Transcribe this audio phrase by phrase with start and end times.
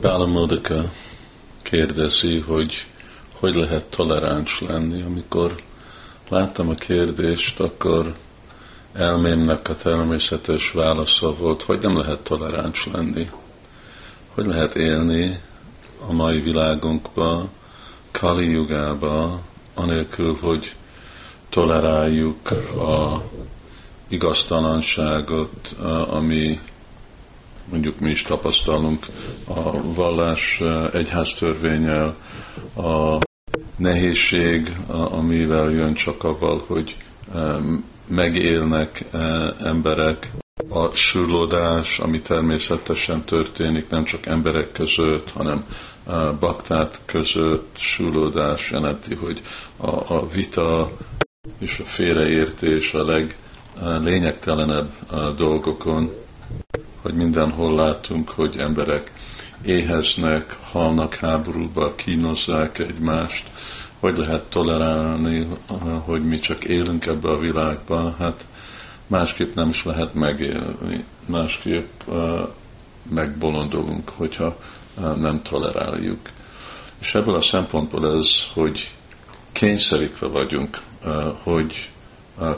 [0.00, 0.90] Bálamódika
[1.62, 2.86] kérdezi, hogy
[3.40, 5.02] hogy lehet toleráns lenni.
[5.02, 5.62] Amikor
[6.28, 8.14] láttam a kérdést, akkor
[8.92, 13.30] elmémnek a természetes válasza volt, hogy nem lehet toleráns lenni.
[14.34, 15.40] Hogy lehet élni
[16.08, 17.48] a mai világunkba,
[18.10, 19.40] Kali jugába,
[19.74, 20.74] anélkül, hogy
[21.48, 23.22] toleráljuk a
[24.08, 25.76] igaztalanságot,
[26.08, 26.60] ami
[27.70, 29.06] mondjuk mi is tapasztalunk
[29.44, 30.62] a vallás
[30.92, 32.16] egyháztörvényel,
[32.76, 33.18] a
[33.76, 36.96] nehézség, amivel jön csak avval, hogy
[38.06, 39.04] megélnek
[39.62, 40.30] emberek,
[40.68, 45.64] a sűrlódás, ami természetesen történik nem csak emberek között, hanem
[46.40, 47.76] baktát között.
[47.78, 49.42] Sűrlódás jelenti, hogy
[49.76, 50.90] a, a vita
[51.58, 54.90] és a félreértés a leglényegtelenebb
[55.36, 56.12] dolgokon,
[57.02, 59.12] hogy mindenhol látunk, hogy emberek
[59.62, 63.50] éheznek, halnak háborúba, kínozzák egymást,
[64.00, 65.46] hogy lehet tolerálni,
[66.04, 68.46] hogy mi csak élünk ebbe a világban, hát
[69.06, 72.48] másképp nem is lehet megélni, másképp uh,
[73.10, 74.56] megbolondulunk, hogyha
[74.96, 76.20] uh, nem toleráljuk.
[77.00, 78.94] És ebből a szempontból ez, hogy
[79.52, 80.80] kényszerítve vagyunk,
[81.42, 81.90] hogy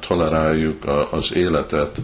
[0.00, 2.00] toleráljuk az életet,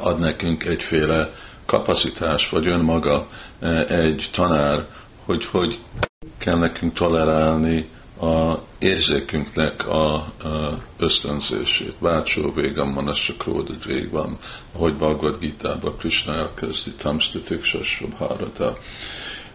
[0.00, 1.30] ad nekünk egyféle
[1.66, 3.28] kapacitás, vagy önmaga
[3.88, 4.86] egy tanár,
[5.24, 5.78] hogy hogy
[6.38, 7.88] kell nekünk tolerálni
[8.20, 11.94] a érzékünknek a, a ösztönzését.
[11.98, 14.38] Vácsó végem van, ez csak ródod vég van,
[14.72, 18.78] ahogy Bhagavad Gita-ba Krishna elkezdi, tamstutik sasubharata.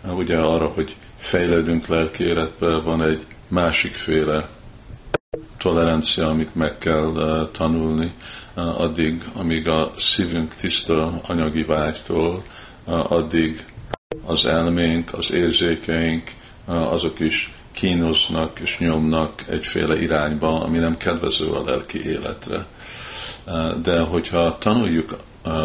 [0.03, 4.49] Ugye arra, hogy fejledünk lelkéletbe, van egy másik féle
[5.57, 8.13] tolerancia, amit meg kell tanulni,
[8.53, 12.43] addig, amíg a szívünk tiszta anyagi vágytól,
[12.85, 13.65] addig
[14.25, 16.31] az elménk, az érzékeink,
[16.65, 22.65] azok is kínoznak és nyomnak egyféle irányba, ami nem kedvező a lelki életre.
[23.81, 25.17] De hogyha tanuljuk,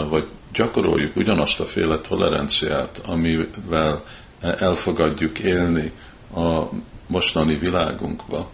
[0.09, 4.05] vagy gyakoroljuk ugyanazt a féle toleranciát, amivel
[4.41, 5.93] elfogadjuk élni
[6.35, 6.63] a
[7.07, 8.51] mostani világunkba,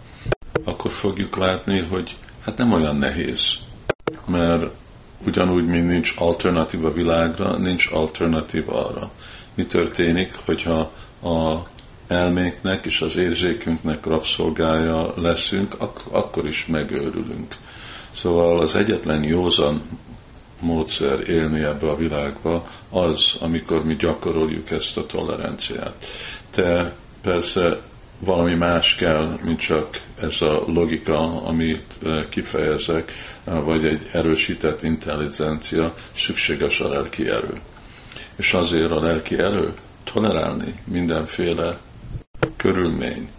[0.69, 2.15] akkor fogjuk látni, hogy
[2.45, 3.53] hát nem olyan nehéz.
[4.25, 4.65] Mert
[5.25, 9.11] ugyanúgy, mint nincs alternatíva világra, nincs alternatíva arra.
[9.53, 10.91] Mi történik, hogyha
[11.21, 11.61] a
[12.07, 17.55] elménknek és az érzékünknek rabszolgája leszünk, ak- akkor is megőrülünk.
[18.15, 19.81] Szóval az egyetlen józan
[20.61, 26.05] módszer élni ebbe a világba az, amikor mi gyakoroljuk ezt a toleranciát.
[26.55, 27.79] De persze
[28.19, 33.11] valami más kell, mint csak ez a logika, amit eh, kifejezek,
[33.43, 37.61] eh, vagy egy erősített intelligencia, szükséges a lelki erő.
[38.35, 41.77] És azért a lelki erő tolerálni mindenféle
[42.55, 43.29] körülmény,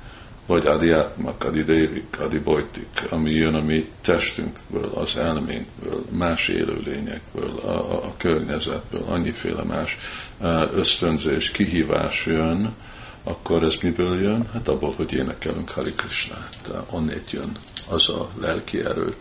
[0.46, 8.04] vagy adiátmak, adidévik, adibojtik, ami jön a mi testünkből, az elménkből, más élőlényekből, a, a,
[8.04, 9.98] a környezetből, annyiféle más
[10.40, 12.74] eh, ösztönzés, kihívás jön,
[13.22, 14.48] akkor ez miből jön?
[14.52, 16.70] Hát abból, hogy énekelünk Hari Krishnát.
[16.90, 17.56] Onnét jön
[17.90, 19.14] az a lelki erő,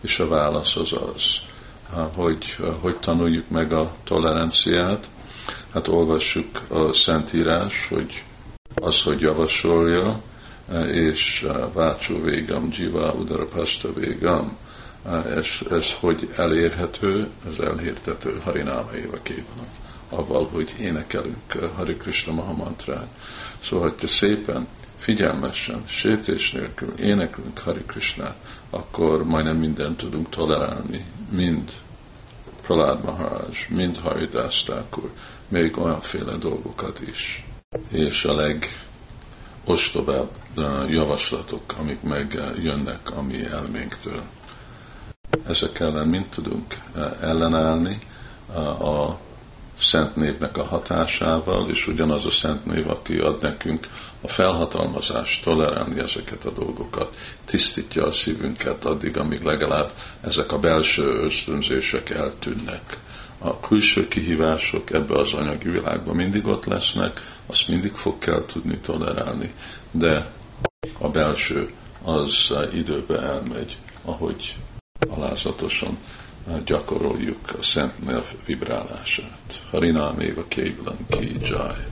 [0.00, 1.22] és a válasz az az,
[2.14, 5.08] hogy hogy tanuljuk meg a toleranciát.
[5.72, 8.24] Hát olvassuk a Szentírás, hogy
[8.74, 10.22] az, hogy javasolja,
[10.92, 14.56] és Vácsó végam, Jiva Udarapasta végam,
[15.36, 19.83] ez, ez hogy elérhető, ez elhértető Harináma éva képen
[20.14, 23.08] avval, hogy énekelünk Hari Krishna Mahamantrát.
[23.62, 24.66] Szóval, hogyha szépen,
[24.98, 28.36] figyelmesen, sétés nélkül énekelünk Hari Krishnát,
[28.70, 31.72] akkor majdnem mindent tudunk tolerálni, mind
[32.62, 34.00] Pralád Maharaj, mind
[34.64, 35.10] Thakur,
[35.48, 37.44] még olyanféle dolgokat is.
[37.88, 38.54] És a
[39.64, 40.30] legostobább
[40.88, 44.22] javaslatok, amik megjönnek a mi elménktől.
[45.46, 46.78] Ezek ellen mind tudunk
[47.20, 47.98] ellenállni
[48.78, 49.18] a
[49.80, 53.86] szent névnek a hatásával, és ugyanaz a szent név, aki ad nekünk
[54.20, 59.90] a felhatalmazást tolerálni ezeket a dolgokat, tisztítja a szívünket addig, amíg legalább
[60.20, 62.98] ezek a belső ösztönzések eltűnnek.
[63.38, 68.78] A külső kihívások ebbe az anyagi világban mindig ott lesznek, azt mindig fog kell tudni
[68.78, 69.54] tolerálni,
[69.90, 70.30] de
[70.98, 71.70] a belső
[72.02, 74.56] az időbe elmegy, ahogy
[75.08, 75.98] alázatosan
[76.64, 79.62] gyakoroljuk a szent nyelv vibrálását.
[79.70, 81.84] Harinám éva kévlen ki jai.